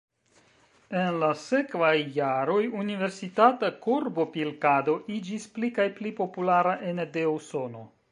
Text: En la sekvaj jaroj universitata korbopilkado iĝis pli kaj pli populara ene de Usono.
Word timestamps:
En 1.01 1.17
la 1.23 1.27
sekvaj 1.41 1.91
jaroj 2.15 2.63
universitata 2.83 3.69
korbopilkado 3.83 4.95
iĝis 5.17 5.45
pli 5.59 5.71
kaj 5.77 5.87
pli 6.01 6.13
populara 6.21 6.75
ene 6.93 7.07
de 7.19 7.27
Usono. 7.35 7.85